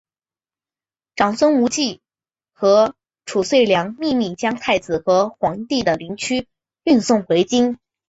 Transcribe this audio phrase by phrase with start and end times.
[1.15, 2.01] 长孙无忌
[2.53, 6.47] 和褚遂良秘密将太子和皇帝的灵柩
[6.83, 7.77] 运送回京。